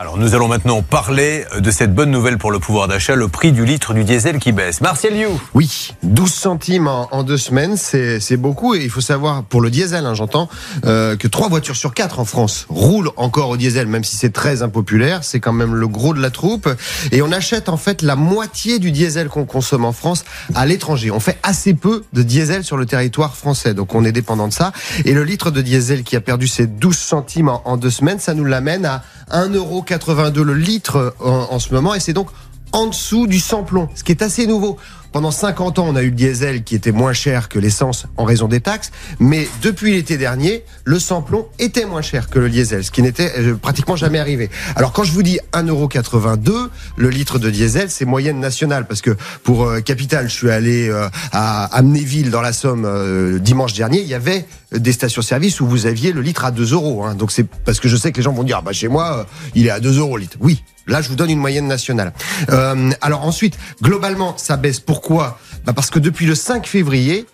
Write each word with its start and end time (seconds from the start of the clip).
Alors 0.00 0.16
nous 0.16 0.34
allons 0.34 0.48
maintenant 0.48 0.80
parler 0.80 1.44
de 1.58 1.70
cette 1.70 1.94
bonne 1.94 2.10
nouvelle 2.10 2.38
pour 2.38 2.50
le 2.50 2.58
pouvoir 2.58 2.88
d'achat, 2.88 3.14
le 3.16 3.28
prix 3.28 3.52
du 3.52 3.66
litre 3.66 3.92
du 3.92 4.02
diesel 4.02 4.38
qui 4.38 4.50
baisse. 4.50 4.80
Martial 4.80 5.14
You 5.14 5.38
Oui, 5.52 5.92
12 6.04 6.32
centimes 6.32 6.88
en, 6.88 7.22
deux 7.22 7.36
semaines, 7.36 7.76
c'est 7.76 8.38
beaucoup. 8.38 8.74
Et 8.74 8.82
il 8.82 8.88
faut 8.88 9.02
savoir, 9.02 9.42
pour 9.42 9.60
le 9.60 9.68
diesel, 9.68 10.06
hein, 10.06 10.14
j'entends, 10.14 10.48
euh, 10.86 11.18
que 11.18 11.28
trois 11.28 11.50
voitures 11.50 11.76
sur 11.76 11.92
quatre 11.92 12.18
en 12.18 12.24
France 12.24 12.64
roulent 12.70 13.10
encore 13.18 13.50
au 13.50 13.58
diesel, 13.58 13.88
même 13.88 14.02
si 14.02 14.16
c'est 14.16 14.32
très 14.32 14.62
impopulaire. 14.62 15.22
C'est 15.22 15.38
quand 15.38 15.52
même 15.52 15.74
le 15.74 15.86
gros 15.86 16.14
de 16.14 16.22
la 16.22 16.30
troupe. 16.30 16.66
Et 17.12 17.20
on 17.20 17.30
achète 17.30 17.68
en 17.68 17.76
fait 17.76 18.00
la 18.00 18.16
moitié 18.16 18.78
du 18.78 18.92
diesel 18.92 19.28
qu'on 19.28 19.44
consomme 19.44 19.84
en 19.84 19.92
France 19.92 20.24
à 20.54 20.64
l'étranger. 20.64 21.10
On 21.10 21.20
fait 21.20 21.38
assez 21.42 21.74
peu 21.74 22.04
de 22.14 22.22
diesel 22.22 22.64
sur 22.64 22.78
le 22.78 22.86
territoire 22.86 23.36
français, 23.36 23.74
donc 23.74 23.94
on 23.94 24.06
est 24.06 24.12
dépendant 24.12 24.48
de 24.48 24.54
ça. 24.54 24.72
Et 25.04 25.12
le 25.12 25.24
litre 25.24 25.50
de 25.50 25.60
diesel 25.60 26.04
qui 26.04 26.16
a 26.16 26.22
perdu 26.22 26.48
ses 26.48 26.66
12 26.66 26.96
centimes 26.96 27.50
en, 27.50 27.60
en 27.66 27.76
deux 27.76 27.90
semaines, 27.90 28.18
ça 28.18 28.32
nous 28.32 28.46
l'amène 28.46 28.86
à 28.86 29.02
1 29.30 29.50
euro 29.50 29.82
82 29.82 30.42
le 30.42 30.54
litre 30.54 31.14
en, 31.20 31.58
ce 31.58 31.72
moment 31.72 31.94
et 31.94 32.00
c'est 32.00 32.12
donc 32.12 32.28
en 32.72 32.86
dessous 32.86 33.26
du 33.26 33.40
samplon, 33.40 33.88
ce 33.94 34.04
qui 34.04 34.12
est 34.12 34.22
assez 34.22 34.46
nouveau. 34.46 34.76
Pendant 35.12 35.32
50 35.32 35.80
ans, 35.80 35.86
on 35.88 35.96
a 35.96 36.02
eu 36.02 36.10
le 36.10 36.14
diesel 36.14 36.62
qui 36.62 36.76
était 36.76 36.92
moins 36.92 37.12
cher 37.12 37.48
que 37.48 37.58
l'essence 37.58 38.06
en 38.16 38.24
raison 38.24 38.46
des 38.46 38.60
taxes, 38.60 38.92
mais 39.18 39.48
depuis 39.60 39.92
l'été 39.92 40.16
dernier, 40.16 40.62
le 40.84 41.00
samplon 41.00 41.48
était 41.58 41.84
moins 41.84 42.02
cher 42.02 42.30
que 42.30 42.38
le 42.38 42.48
diesel, 42.48 42.84
ce 42.84 42.92
qui 42.92 43.02
n'était 43.02 43.32
euh, 43.38 43.56
pratiquement 43.56 43.96
jamais 43.96 44.20
arrivé. 44.20 44.50
Alors 44.76 44.92
quand 44.92 45.02
je 45.02 45.10
vous 45.10 45.24
dis 45.24 45.40
1,82€, 45.52 46.68
le 46.96 47.10
litre 47.10 47.40
de 47.40 47.50
diesel, 47.50 47.90
c'est 47.90 48.04
moyenne 48.04 48.38
nationale, 48.38 48.86
parce 48.86 49.02
que 49.02 49.16
pour 49.42 49.64
euh, 49.64 49.80
Capital, 49.80 50.28
je 50.28 50.34
suis 50.34 50.50
allé 50.50 50.88
euh, 50.88 51.08
à 51.32 51.64
Amnéville 51.76 52.30
dans 52.30 52.42
la 52.42 52.52
Somme 52.52 53.40
dimanche 53.40 53.72
dernier, 53.72 54.00
il 54.00 54.08
y 54.08 54.14
avait 54.14 54.46
des 54.72 54.92
stations-service 54.92 55.60
où 55.60 55.66
vous 55.66 55.86
aviez 55.86 56.12
le 56.12 56.22
litre 56.22 56.44
à 56.44 56.52
2 56.52 56.72
euros. 56.72 57.04
Hein. 57.04 57.16
Donc 57.16 57.32
c'est 57.32 57.44
parce 57.44 57.80
que 57.80 57.88
je 57.88 57.96
sais 57.96 58.12
que 58.12 58.18
les 58.18 58.22
gens 58.22 58.32
vont 58.32 58.44
dire, 58.44 58.58
ah 58.58 58.62
bah 58.64 58.72
chez 58.72 58.86
moi, 58.86 59.26
il 59.56 59.66
est 59.66 59.70
à 59.70 59.80
2 59.80 59.98
euros 59.98 60.16
le 60.16 60.22
litre. 60.22 60.36
Oui, 60.40 60.62
Là, 60.90 61.00
je 61.00 61.08
vous 61.08 61.14
donne 61.16 61.30
une 61.30 61.38
moyenne 61.38 61.68
nationale. 61.68 62.12
Euh, 62.50 62.90
alors 63.00 63.24
ensuite, 63.24 63.56
globalement, 63.80 64.36
ça 64.36 64.56
baisse. 64.56 64.80
Pourquoi? 64.80 65.38
Bah 65.64 65.72
Parce 65.72 65.88
que 65.90 65.98
depuis 65.98 66.26
le 66.26 66.34
5 66.34 66.66
février, 66.66 67.26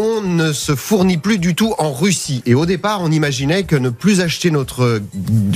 on 0.00 0.22
ne 0.22 0.52
se 0.52 0.74
fournit 0.74 1.18
plus 1.18 1.38
du 1.38 1.54
tout 1.54 1.74
en 1.78 1.92
Russie. 1.92 2.42
Et 2.46 2.54
au 2.54 2.64
départ, 2.64 3.02
on 3.02 3.10
imaginait 3.10 3.64
que 3.64 3.76
ne 3.76 3.90
plus 3.90 4.20
acheter 4.20 4.50
notre 4.50 5.00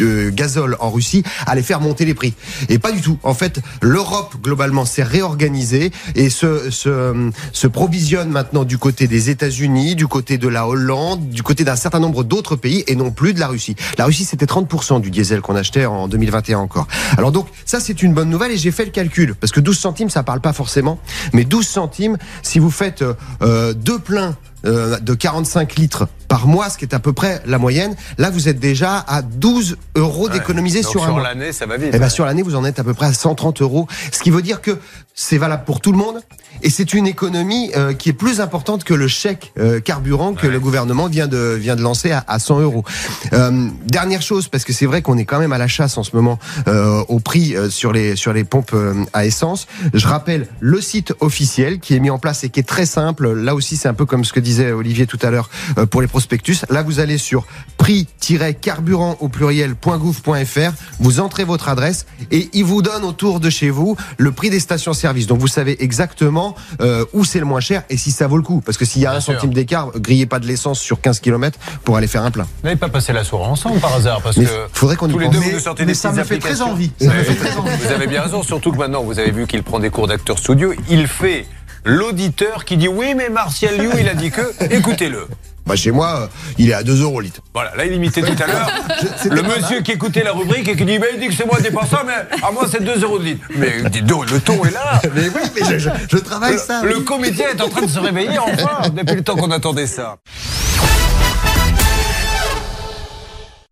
euh, 0.00 0.30
gazole 0.30 0.76
en 0.80 0.90
Russie 0.90 1.22
allait 1.46 1.62
faire 1.62 1.80
monter 1.80 2.04
les 2.04 2.12
prix. 2.12 2.34
Et 2.68 2.78
pas 2.78 2.92
du 2.92 3.00
tout. 3.00 3.18
En 3.22 3.32
fait, 3.32 3.60
l'Europe, 3.80 4.34
globalement, 4.42 4.84
s'est 4.84 5.02
réorganisée 5.02 5.92
et 6.14 6.28
se, 6.28 6.70
se, 6.70 7.30
se 7.52 7.66
provisionne 7.66 8.28
maintenant 8.28 8.64
du 8.64 8.76
côté 8.76 9.06
des 9.06 9.30
États-Unis, 9.30 9.94
du 9.94 10.06
côté 10.06 10.36
de 10.36 10.48
la 10.48 10.68
Hollande, 10.68 11.30
du 11.30 11.42
côté 11.42 11.64
d'un 11.64 11.76
certain 11.76 12.00
nombre 12.00 12.22
d'autres 12.22 12.56
pays 12.56 12.84
et 12.86 12.96
non 12.96 13.10
plus 13.10 13.32
de 13.32 13.40
la 13.40 13.48
Russie. 13.48 13.76
La 13.96 14.04
Russie, 14.04 14.26
c'était 14.26 14.46
30% 14.46 15.00
du 15.00 15.10
diesel 15.10 15.40
qu'on 15.40 15.56
achetait 15.56 15.86
en 15.86 16.06
2021 16.06 16.58
encore. 16.58 16.86
Alors 17.16 17.32
donc, 17.32 17.46
ça, 17.64 17.80
c'est 17.80 18.02
une 18.02 18.12
bonne 18.12 18.28
nouvelle 18.28 18.52
et 18.52 18.58
j'ai 18.58 18.72
fait 18.72 18.84
le 18.84 18.90
calcul. 18.90 19.34
Parce 19.36 19.52
que 19.52 19.60
12 19.60 19.78
centimes, 19.78 20.10
ça 20.10 20.22
parle 20.22 20.40
pas 20.40 20.52
forcément. 20.52 20.98
Mais 21.32 21.44
12 21.44 21.66
centimes, 21.66 22.18
si 22.42 22.58
vous 22.58 22.70
faites 22.70 23.02
euh, 23.42 23.72
deux 23.72 23.98
pleins 23.98 24.24
euh, 24.24 24.33
de 24.64 25.14
45 25.14 25.76
litres 25.76 26.08
par 26.34 26.48
mois, 26.48 26.68
ce 26.68 26.78
qui 26.78 26.84
est 26.84 26.94
à 26.96 26.98
peu 26.98 27.12
près 27.12 27.40
la 27.46 27.58
moyenne. 27.58 27.94
Là, 28.18 28.28
vous 28.28 28.48
êtes 28.48 28.58
déjà 28.58 28.98
à 29.06 29.22
12 29.22 29.76
euros 29.94 30.28
d'économiser 30.28 30.82
sur 30.82 31.04
un 31.04 31.10
mois. 31.10 31.20
Sur 31.20 31.28
l'année, 31.28 31.52
ça 31.52 31.64
va 31.64 31.76
vite. 31.76 31.94
Et 31.94 31.96
eh 31.96 31.98
ben, 32.00 32.08
sur 32.08 32.24
l'année, 32.24 32.42
vous 32.42 32.56
en 32.56 32.64
êtes 32.64 32.80
à 32.80 32.82
peu 32.82 32.92
près 32.92 33.06
à 33.06 33.12
130 33.12 33.62
euros. 33.62 33.86
Ce 34.10 34.18
qui 34.18 34.30
veut 34.30 34.42
dire 34.42 34.60
que 34.60 34.76
c'est 35.14 35.38
valable 35.38 35.62
pour 35.64 35.80
tout 35.80 35.92
le 35.92 35.98
monde. 35.98 36.20
Et 36.62 36.70
c'est 36.70 36.94
une 36.94 37.06
économie 37.06 37.70
euh, 37.76 37.92
qui 37.92 38.08
est 38.08 38.14
plus 38.14 38.40
importante 38.40 38.84
que 38.84 38.94
le 38.94 39.06
chèque 39.06 39.52
euh, 39.58 39.80
carburant 39.80 40.34
que 40.34 40.46
le 40.46 40.58
gouvernement 40.58 41.08
vient 41.08 41.26
de, 41.26 41.56
vient 41.60 41.76
de 41.76 41.82
lancer 41.82 42.10
à, 42.10 42.24
à 42.26 42.38
100 42.38 42.60
euros. 42.60 42.84
Euh, 43.32 43.68
dernière 43.86 44.22
chose, 44.22 44.48
parce 44.48 44.64
que 44.64 44.72
c'est 44.72 44.86
vrai 44.86 45.02
qu'on 45.02 45.18
est 45.18 45.24
quand 45.24 45.38
même 45.38 45.52
à 45.52 45.58
la 45.58 45.68
chasse 45.68 45.98
en 45.98 46.02
ce 46.02 46.14
moment 46.14 46.38
au 47.08 47.20
prix 47.20 47.54
sur, 47.70 47.92
les, 47.92 48.16
sur 48.16 48.32
les 48.32 48.44
pompes 48.44 48.74
à 49.12 49.26
essence. 49.26 49.66
Je 49.92 50.06
rappelle 50.06 50.48
le 50.60 50.80
site 50.80 51.12
officiel 51.20 51.78
qui 51.78 51.94
est 51.94 52.00
mis 52.00 52.10
en 52.10 52.18
place 52.18 52.44
et 52.44 52.48
qui 52.48 52.60
est 52.60 52.64
très 52.64 52.86
simple. 52.86 53.32
Là 53.32 53.54
aussi, 53.54 53.76
c'est 53.76 53.88
un 53.88 53.94
peu 53.94 54.06
comme 54.06 54.24
ce 54.24 54.32
que 54.32 54.40
disait 54.40 54.72
Olivier 54.72 55.06
tout 55.06 55.18
à 55.22 55.30
l'heure 55.30 55.50
pour 55.90 56.00
les 56.00 56.08
prospectus. 56.24 56.64
Là, 56.70 56.82
vous 56.82 57.00
allez 57.00 57.18
sur 57.18 57.46
prix-carburant 57.76 59.18
au 59.20 59.28
pluriel.gouv.fr, 59.28 60.72
vous 61.00 61.20
entrez 61.20 61.44
votre 61.44 61.68
adresse 61.68 62.06
et 62.30 62.48
il 62.54 62.64
vous 62.64 62.80
donne 62.80 63.04
autour 63.04 63.40
de 63.40 63.50
chez 63.50 63.68
vous 63.68 63.96
le 64.16 64.32
prix 64.32 64.48
des 64.48 64.60
stations-service. 64.60 65.26
Donc 65.26 65.38
vous 65.38 65.48
savez 65.48 65.82
exactement 65.82 66.54
euh, 66.80 67.04
où 67.12 67.24
c'est 67.24 67.40
le 67.40 67.44
moins 67.44 67.60
cher 67.60 67.82
et 67.90 67.98
si 67.98 68.10
ça 68.10 68.26
vaut 68.26 68.38
le 68.38 68.42
coup. 68.42 68.62
Parce 68.64 68.78
que 68.78 68.86
s'il 68.86 69.02
y 69.02 69.06
a 69.06 69.12
un 69.12 69.20
centime 69.20 69.52
d'écart, 69.52 69.90
grillez 69.96 70.24
pas 70.24 70.38
de 70.38 70.46
l'essence 70.46 70.80
sur 70.80 71.00
15 71.00 71.20
km 71.20 71.58
pour 71.84 71.96
aller 71.98 72.06
faire 72.06 72.24
un 72.24 72.30
plein. 72.30 72.44
Vous 72.44 72.68
n'avez 72.68 72.76
pas 72.76 72.88
passé 72.88 73.12
la 73.12 73.22
soirée 73.22 73.50
ensemble 73.50 73.80
par 73.80 73.94
hasard 73.94 74.22
parce 74.22 74.36
que 74.36 74.46
faudrait 74.72 74.96
qu'on 74.96 75.08
tous 75.08 75.18
les 75.18 75.28
deux 75.28 75.38
vous 75.38 75.52
nous 75.52 75.58
sortez 75.58 75.84
des 75.84 75.94
ça 75.94 76.12
me 76.12 76.24
fait 76.24 76.38
très 76.38 76.62
envie. 76.62 76.90
Vous 77.00 77.92
avez 77.92 78.06
bien 78.06 78.22
raison, 78.22 78.42
surtout 78.42 78.72
que 78.72 78.78
maintenant 78.78 79.02
vous 79.02 79.18
avez 79.18 79.30
vu 79.30 79.46
qu'il 79.46 79.62
prend 79.62 79.78
des 79.78 79.90
cours 79.90 80.06
d'acteur 80.06 80.38
studio. 80.38 80.72
Il 80.88 81.06
fait 81.06 81.46
l'auditeur 81.84 82.64
qui 82.64 82.78
dit 82.78 82.88
oui 82.88 83.14
mais 83.14 83.28
Martial 83.28 83.76
Liu 83.76 83.90
il 83.98 84.08
a 84.08 84.14
dit 84.14 84.30
que 84.30 84.40
écoutez-le. 84.72 85.28
Bah 85.66 85.76
chez 85.76 85.90
moi, 85.90 86.20
euh, 86.20 86.26
il 86.58 86.68
est 86.68 86.74
à 86.74 86.82
2 86.82 87.02
euros 87.02 87.20
le 87.20 87.26
litre. 87.26 87.40
Voilà, 87.54 87.74
là 87.74 87.86
il 87.86 87.92
imitait 87.94 88.20
tout 88.20 88.42
à 88.42 88.46
l'heure 88.46 88.70
le 89.30 89.42
monsieur 89.42 89.80
qui 89.80 89.92
écoutait 89.92 90.22
la 90.22 90.32
rubrique 90.32 90.68
et 90.68 90.76
qui 90.76 90.84
dit, 90.84 90.98
il 91.12 91.20
dit 91.20 91.28
que 91.28 91.34
c'est 91.34 91.46
moi 91.46 91.58
dépassant, 91.60 92.04
mais 92.06 92.36
à 92.42 92.50
moi 92.50 92.66
c'est 92.70 92.82
2 92.82 93.00
euros 93.02 93.18
de 93.18 93.24
litre. 93.24 93.46
Mais 93.56 93.78
le 93.78 94.40
ton 94.40 94.62
est 94.64 94.72
là. 94.72 95.00
mais 95.14 95.28
oui, 95.28 95.40
mais 95.54 95.78
je, 95.78 96.18
travaille 96.18 96.58
ça. 96.58 96.82
Le 96.82 97.00
comédien 97.00 97.48
est 97.48 97.60
en 97.62 97.68
train 97.68 97.82
de 97.82 97.90
se 97.90 97.98
réveiller 97.98 98.38
enfin, 98.38 98.90
depuis 98.90 99.16
le 99.16 99.22
temps 99.22 99.36
qu'on 99.36 99.50
attendait 99.50 99.86
ça. 99.86 100.16